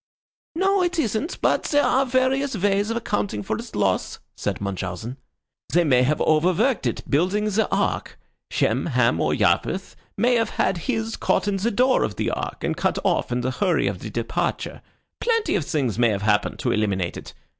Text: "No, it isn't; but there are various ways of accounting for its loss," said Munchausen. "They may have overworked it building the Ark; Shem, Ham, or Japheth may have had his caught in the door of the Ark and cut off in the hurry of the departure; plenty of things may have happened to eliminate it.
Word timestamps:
"No, 0.55 0.81
it 0.81 0.97
isn't; 0.97 1.39
but 1.43 1.65
there 1.65 1.83
are 1.83 2.07
various 2.07 2.57
ways 2.57 2.89
of 2.89 2.97
accounting 2.97 3.43
for 3.43 3.55
its 3.57 3.75
loss," 3.75 4.17
said 4.35 4.59
Munchausen. 4.59 5.17
"They 5.73 5.83
may 5.83 6.01
have 6.01 6.19
overworked 6.21 6.87
it 6.87 7.07
building 7.07 7.45
the 7.45 7.67
Ark; 7.69 8.17
Shem, 8.49 8.87
Ham, 8.87 9.21
or 9.21 9.35
Japheth 9.35 9.95
may 10.17 10.33
have 10.37 10.49
had 10.49 10.79
his 10.89 11.15
caught 11.15 11.47
in 11.47 11.57
the 11.57 11.69
door 11.69 12.01
of 12.03 12.15
the 12.15 12.31
Ark 12.31 12.63
and 12.63 12.75
cut 12.75 12.97
off 13.03 13.31
in 13.31 13.41
the 13.41 13.51
hurry 13.51 13.85
of 13.85 13.99
the 13.99 14.09
departure; 14.09 14.81
plenty 15.19 15.53
of 15.55 15.65
things 15.65 15.99
may 15.99 16.09
have 16.09 16.23
happened 16.23 16.57
to 16.57 16.71
eliminate 16.71 17.15
it. 17.15 17.35